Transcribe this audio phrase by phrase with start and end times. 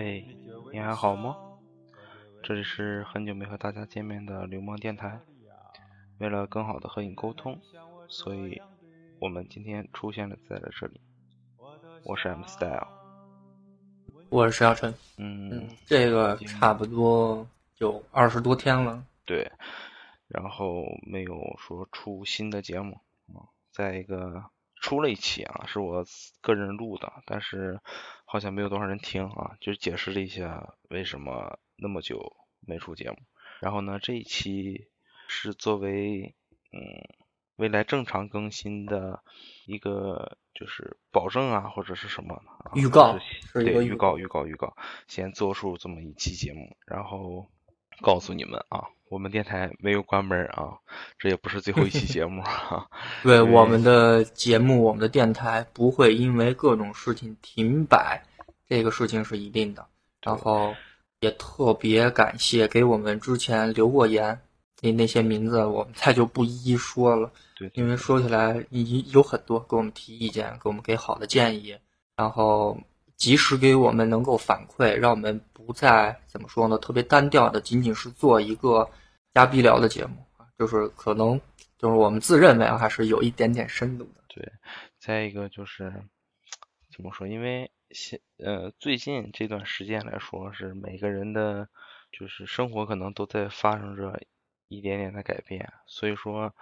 [0.00, 0.24] 嘿，
[0.72, 1.36] 你还好吗？
[2.40, 5.20] 这里是很久没和大家见面的流氓电台。
[6.18, 7.60] 为了更好的和你沟通，
[8.06, 8.62] 所以
[9.18, 11.00] 我们今天出现了在了这里。
[12.04, 12.86] 我是 M Style，
[14.28, 14.94] 我是石小晨。
[15.16, 17.44] 嗯，这个差不多
[17.78, 19.04] 有二十多天了。
[19.24, 19.50] 对，
[20.28, 22.94] 然后没有说出新的节目
[23.34, 23.42] 啊。
[23.72, 24.44] 再一个。
[24.80, 26.04] 出了一期啊，是我
[26.40, 27.80] 个人录的，但是
[28.24, 33.16] 好像没有多少人听啊，就解释了一下为什么那么久没出节目。
[33.60, 34.88] 然后呢，这一期
[35.26, 36.34] 是作为
[36.72, 36.80] 嗯
[37.56, 39.22] 未来正常更新的
[39.66, 42.40] 一个就是保证啊，或者是什么
[42.74, 43.18] 预告，
[43.52, 44.76] 对，预告，预告，预告，
[45.08, 47.50] 先做出这么一期节目，然后
[48.00, 48.84] 告诉你们啊。
[49.10, 50.76] 我们电台没有关门啊，
[51.18, 52.90] 这也不是最后一期节目哈。
[53.24, 58.22] 对，我们的节目，我们的电台不会因为各种事情停摆，
[58.68, 59.86] 这个事情是一定的。
[60.20, 60.74] 然后
[61.20, 64.38] 也特别感谢给我们之前留过言
[64.82, 67.32] 那那些名字，我们再就不一一说了。
[67.56, 71.74] 对，因为说起来已有很多给我们提意见，给我们给好的建议，
[72.14, 72.78] 然后
[73.18, 78.88] 及时给我们能够反馈，让我们不再怎么说呢，特别单调的，仅仅是做一个。
[79.34, 80.16] 瞎逼聊的节目，
[80.58, 81.40] 就是可能
[81.76, 84.24] 就是我们自认为还是有一点点深度的。
[84.26, 84.52] 对，
[84.98, 85.92] 再一个就是
[86.90, 87.24] 怎么说？
[87.24, 91.68] 因为现呃最近这段时间来说，是每个人的，
[92.10, 94.20] 就是生活可能都在发生着
[94.66, 96.52] 一点点的改变，所以说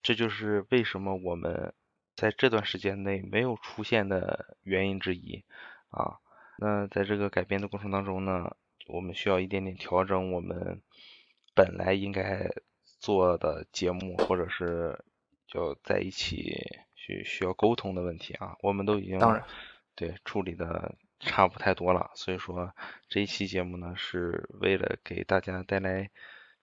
[0.00, 1.72] 这就是为什么我们
[2.14, 5.42] 在这段时间内没有出现的原因之一
[5.90, 6.18] 啊。
[6.58, 8.56] 那在这个改编的过程当中呢，
[8.88, 10.82] 我们需要一点点调整我们。
[11.52, 12.48] 本来应该
[13.00, 15.04] 做的节目，或者是
[15.48, 16.56] 就在一起
[16.94, 19.44] 需需要沟通的问题啊，我们都已经当然
[19.96, 22.12] 对处理的差不太多了。
[22.14, 22.72] 所以说
[23.08, 26.08] 这一期节目呢，是为了给大家带来，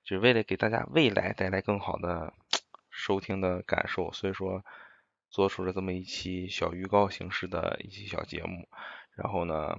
[0.06, 2.34] 就是为了给大家未来带来更好的
[2.90, 4.64] 收听的感受，所以说
[5.30, 8.68] 做出了这么一期小预告形式的一期小节目。
[9.18, 9.76] 然后呢，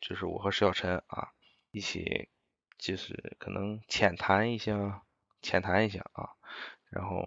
[0.00, 1.28] 就是我和石小晨啊
[1.70, 2.28] 一起。
[2.82, 4.72] 就是可能浅谈一下，
[5.42, 6.24] 浅谈一下啊，
[6.88, 7.22] 然后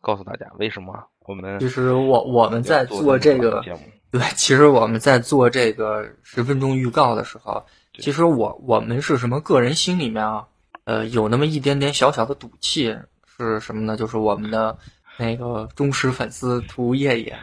[0.00, 3.62] 告诉大家为什么我们其实我我们在做这个
[4.10, 7.62] 对，其实我们在做这个十分钟预告的时候，
[7.98, 10.48] 其实我我们是什么个人心里面啊，
[10.84, 13.94] 呃，有那么一点点小小的赌气，是什么呢？
[13.94, 14.78] 就是我们的
[15.16, 17.36] 那个忠实粉丝涂爷爷，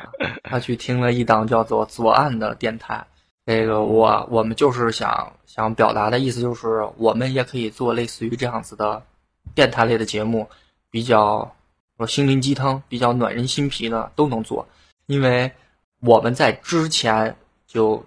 [0.44, 3.06] 他去听了一档叫做《左岸》的电台。
[3.46, 9.02] 这个我我们就是想想表达的意思，就是我们也可以做类似于这样子的
[9.56, 10.48] 电台类的节目，
[10.92, 11.56] 比较
[11.98, 14.68] 说心灵鸡汤，比较暖人心脾的都能做。
[15.08, 15.52] 因为
[16.02, 17.36] 我们在之前
[17.66, 18.06] 就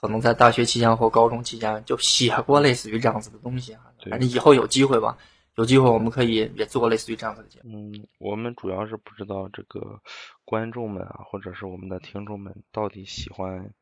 [0.00, 3.82] 可能在大学期间或高中期间就写过类似于这样子的东西啊。
[4.10, 5.16] 反正以后有机会吧，
[5.56, 7.92] 有机会我们可以也做类似于这样子的节目。
[7.92, 10.00] 嗯，我们主要是不知道这个
[10.44, 13.72] 观众们啊，或者是我们的听众们到底喜欢。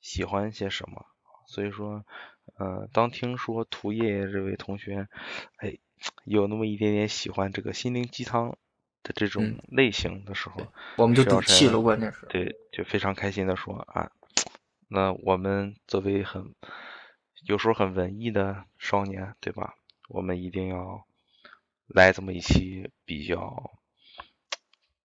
[0.00, 1.06] 喜欢些什么？
[1.46, 2.04] 所以说，
[2.56, 5.06] 呃，当听说涂爷爷这位同学，
[5.58, 5.78] 哎，
[6.24, 8.58] 有那么一点点喜欢这个心灵鸡汤
[9.04, 10.66] 的这种类型的时候，
[10.96, 14.10] 我们就赌气了，关键是对，就非常开心的说啊，
[14.88, 16.52] 那我们作为很
[17.46, 19.76] 有时候很文艺的少年，对吧？
[20.12, 21.04] 我们一定要
[21.86, 23.70] 来这么一期比较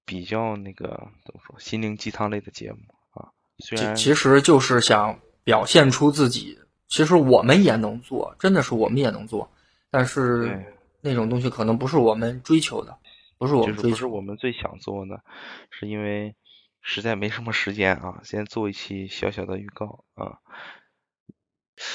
[0.05, 0.87] 比较那个
[1.25, 2.79] 怎么说心灵鸡汤类的节目。
[3.11, 3.31] 啊。
[3.59, 9.49] 虽然其实就是想表现出自己，其实我们也能做，真的是我们也能做，
[9.89, 12.97] 但是那种东西可能不是我们追求的，
[13.37, 15.23] 不是我们追求，不是我们最想做的，
[15.69, 16.35] 是因为
[16.81, 18.19] 实在没什么时间啊。
[18.23, 20.39] 先做一期小小的预告啊。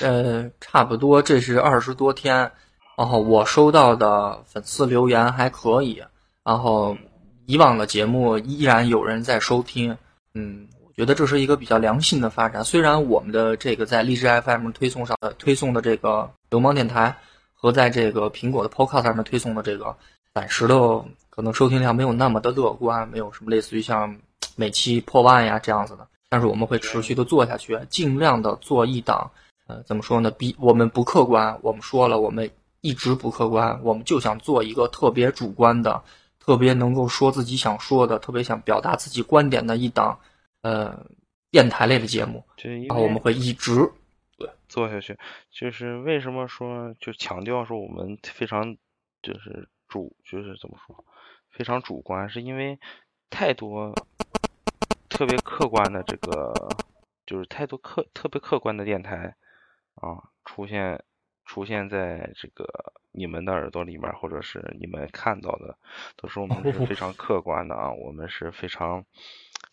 [0.01, 2.53] 呃，差不多这是二十多天，
[2.97, 6.03] 然后我收到的粉丝留言还可以，
[6.45, 6.97] 然后
[7.47, 9.97] 以往的节目依然有人在收听，
[10.35, 10.69] 嗯。
[10.85, 12.63] 我觉得这是一个比较良性的发展。
[12.63, 17.17] 虽然我们的这个在荔枝 FM 推送上推送的这个流氓电台，
[17.55, 19.97] 和在这个苹果的 Podcast 上面推送的这个
[20.35, 24.15] 暂时的可能收听量没有那么的乐观，没有什么类似于像
[24.55, 26.07] 每期破万呀这样子的。
[26.29, 29.31] 但是我们会持续的做下去，尽量的做一档，
[29.69, 30.31] 呃，怎么说呢？
[30.31, 32.51] 比我们不客观，我们说了，我们
[32.83, 36.05] 一直不客观，我们就想做一个特别主观的，
[36.39, 40.21] 特别能够说自己想说的，特别想表达自己观点的一档，
[40.61, 41.07] 呃，
[41.51, 42.45] 电台类的节目。
[42.87, 43.91] 然后我们会一直
[44.37, 45.19] 对做下去。
[45.51, 48.77] 就是为什么说就强调说我们非常
[49.23, 51.05] 就是主就是怎么说
[51.51, 52.79] 非常主观，是因为
[53.31, 53.95] 太多。
[55.09, 56.55] 特别客观的这个，
[57.27, 59.37] 就是太多客特别客观的电台
[59.95, 61.05] 啊，出现
[61.45, 65.77] 出现在这个你们的耳朵里面，或者是你们看到的，
[66.17, 69.05] 都是我们是非常 客观的啊，我们是非常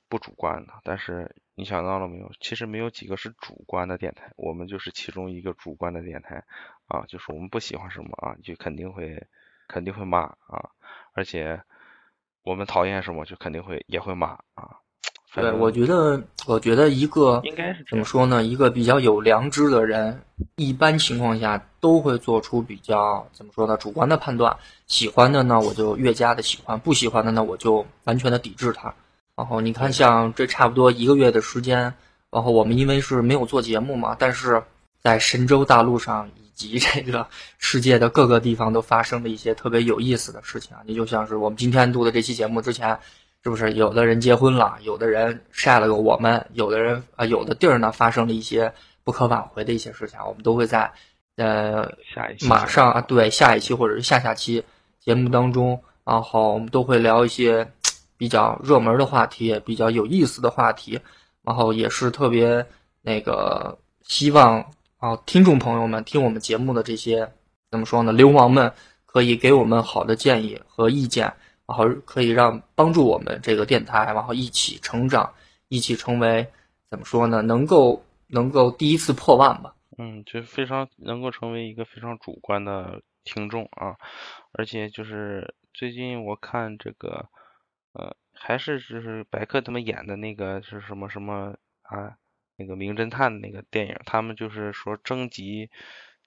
[0.08, 0.74] 不主观的。
[0.84, 2.32] 但是你想到了没有？
[2.40, 6.44] 其实没有几个是主观的电台，我们就是其中一个主观的电台
[6.88, 9.28] 啊，就是我们不喜欢什么啊，就肯定会
[9.68, 10.72] 肯定会骂啊，
[11.14, 11.62] 而且
[12.42, 14.80] 我们讨厌什么，就肯定会也会骂啊。
[15.36, 18.44] 对，我觉得，我觉得一个应该是怎么说呢？
[18.44, 20.20] 一个比较有良知的人，
[20.56, 23.78] 一般情况下都会做出比较怎么说呢？
[23.78, 24.58] 主观的判断。
[24.88, 28.92] 喜欢的呢，我就越加的喜欢；不喜欢的呢，我就完全的抵制它。
[29.36, 31.94] 然后你看，像这差不多一个月的时间，
[32.32, 34.62] 然后我们因为是没有做节目嘛，但是
[35.00, 37.28] 在神州大陆上以及这个
[37.60, 40.82] 世界的各个地方都发生了一些特别有意思的事情啊！
[40.86, 43.00] 你就像是我们今天录的这期节目之前。
[43.42, 48.72] 是不是有的人结婚了，有的人晒了个我们，有的人啊，有的地儿呢发生了一些
[49.04, 50.92] 不可挽回的一些事情，我们都会在
[51.38, 54.62] 呃下一期马上啊，对下一期或者是下下期
[55.00, 57.66] 节目当中，然后我们都会聊一些
[58.18, 61.00] 比较热门的话题，比较有意思的话题，
[61.42, 62.66] 然后也是特别
[63.02, 64.60] 那个希望
[64.98, 67.26] 啊，听众朋友们听我们节目的这些
[67.72, 68.70] 怎么说呢，流氓们
[69.06, 71.34] 可以给我们好的建议和意见。
[71.70, 75.32] 然后可以让帮助我们这个电台，然后一起成长，
[75.68, 76.52] 一起成为
[76.90, 77.44] 怎么说呢？
[77.44, 79.76] 能够能够第一次破万吧。
[80.00, 83.96] 嗯，就非常能够成为一个非常主观的听众啊。
[84.54, 87.30] 而且就是最近我看这个，
[87.94, 92.16] 呃，还是就是白客他们演的那个是什么什么啊？
[92.56, 95.70] 那个名侦探那个电影，他们就是说征集，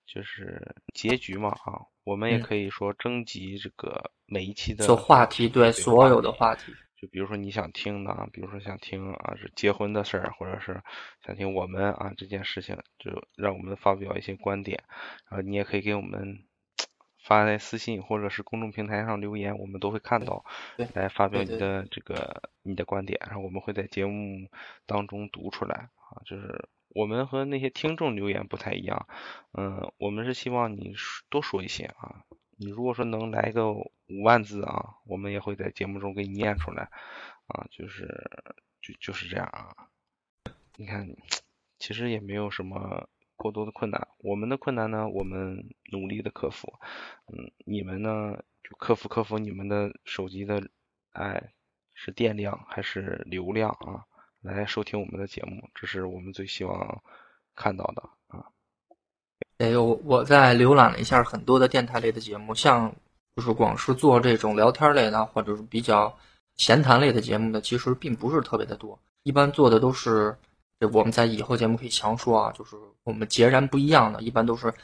[0.06, 1.82] 就是结局嘛啊。
[2.04, 10.82] 我们也可以说征集这个每一期的话题，对所有的话题，就比如说你想听的，比如说想听啊是结婚的事儿，或者是
[11.24, 14.82] 想听我们啊这件事情，就让我们发表一些观点，
[15.28, 16.44] 然后你也可以给我们
[17.24, 20.44] 发在私信或者是公众平台上留言，我们都会看到，
[20.94, 21.86] 来发表你的。
[21.90, 24.48] 这个你的观点，然后我们会在节目
[24.86, 25.76] 当中读出来。
[25.76, 26.68] 啊，就是。
[26.94, 29.06] 我们和那些听众留言不太一样，
[29.52, 30.94] 嗯，我们是希望你
[31.28, 32.24] 多说一些啊。
[32.56, 36.90] 你如果说能来个五万字啊，我们也会在节目中给你念出来
[37.46, 37.66] 啊。
[37.70, 38.30] 就是
[38.80, 39.74] 就就是这样啊。
[40.76, 41.08] 你看，
[41.78, 44.06] 其实也没有什么过多的困难。
[44.18, 46.78] 我们的困难呢，我们努力的克服。
[47.26, 50.68] 嗯，你们呢，就克服克服你们的手机的，
[51.12, 51.52] 哎，
[51.94, 54.06] 是电量还是流量啊？
[54.42, 57.02] 来收听我们的节目，这是我们最希望
[57.54, 58.44] 看到的啊。
[59.58, 62.92] 哎呦，我在浏览了一下很多的电台类的节目，像
[63.36, 66.12] 就是光是做这种聊天类的，或者是比较
[66.56, 68.98] 闲谈类的节目的，其实并不是特别的多。
[69.22, 70.36] 一般做的都是，
[70.92, 74.20] 我们在以后节目可以强说啊，就是我们截然不一样的。
[74.22, 74.74] 一般都是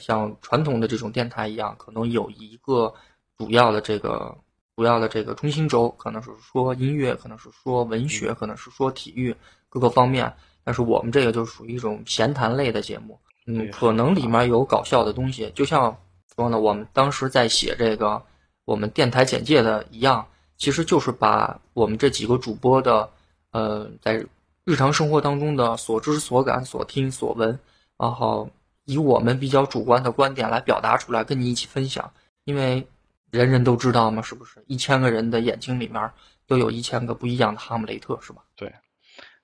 [0.00, 2.94] 像传统的这种电台一样，可能有一个
[3.36, 4.34] 主要的这个。
[4.82, 9.32] 主要的这个中心轴可能是说音乐，可能是说文学，可能是说体育
[9.68, 10.34] 各个方面。
[10.64, 15.48] 但是我们这个就属于一种闲谈类的节目，嗯，可能里面有搞笑的东西。
[15.54, 15.96] 就像
[16.34, 18.20] 说呢，我们当时在写这个
[18.64, 23.08] 我们电台简介的一样，其实就是把我们这几个主播的
[23.52, 24.26] 呃在
[24.64, 27.56] 日常生活当中的所知所感、所听所闻，
[27.96, 28.50] 然后
[28.86, 32.12] 以我们比较主观的观点来表达出来，跟你一起分享，
[32.42, 32.84] 因为。
[33.32, 34.20] 人人都知道吗？
[34.20, 36.12] 是不是一千个人的眼睛里面
[36.46, 38.44] 都有一千个不一样的哈姆雷特，是吧？
[38.54, 38.70] 对，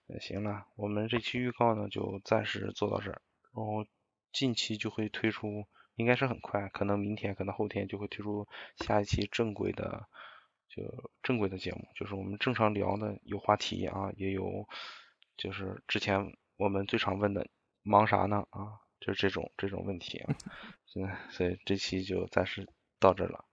[0.06, 3.22] 那行了，我们这期预告呢就暂时做到这儿，
[3.54, 3.86] 然后
[4.30, 5.64] 近期就会推出，
[5.96, 10.06] 应该是很快，可能明天，可能后天就会推出下一期正规的，
[10.68, 10.82] 就
[11.22, 14.68] 正规的节目，就是我们正常聊的，有话题啊，也有
[15.38, 17.48] 就是之前我们最常问的
[17.82, 20.36] 忙啥呢啊，就是这种这种问题啊，
[20.84, 22.68] 现在所以这期就暂时
[23.00, 23.46] 到这了。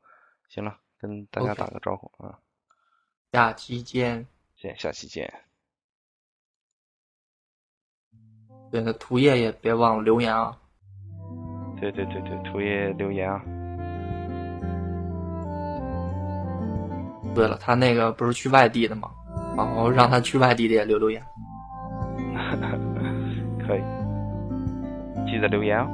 [0.49, 2.39] 行了，跟大家打个招呼啊。
[3.31, 4.25] 下期见。
[4.55, 5.31] 见，下期见。
[8.71, 10.57] 对，那涂夜也别忘了留言啊。
[11.79, 13.41] 对对对对，涂夜留言啊。
[17.35, 19.11] 对了，他那个不是去外地的吗？
[19.57, 21.21] 哦，让他去外地的也留留言。
[23.67, 23.81] 可以。
[25.29, 25.93] 记得留言哦。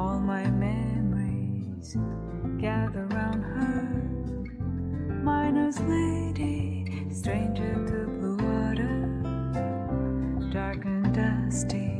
[0.00, 1.94] all my memories
[2.58, 3.82] gather round her.
[5.22, 8.96] Miner's lady, stranger to blue water,
[10.50, 11.90] dark and dusty,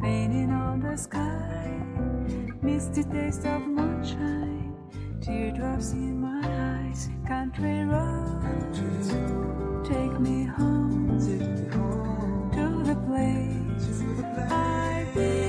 [0.00, 1.70] painting on the sky,
[2.62, 4.74] misty taste of moonshine,
[5.20, 9.08] teardrops in my eyes, country roads.
[9.88, 11.20] Take me home
[12.56, 14.02] to the place
[14.50, 15.45] I be.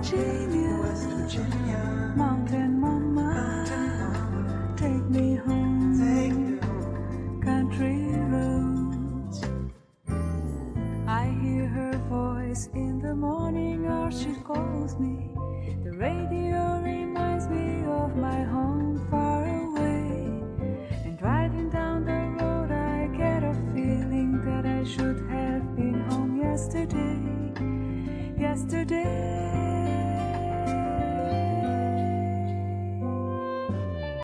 [0.00, 4.74] Virginia, West Virginia, mountain mama, mountain mama.
[4.74, 9.44] Take, me home, take country roads.
[11.06, 15.34] I hear her voice in the morning, or she calls me.
[15.84, 20.16] The radio reminds me of my home far away.
[21.04, 26.40] And driving down the road, I get a feeling that I should have been home
[26.40, 27.20] yesterday.
[28.40, 29.39] Yesterday.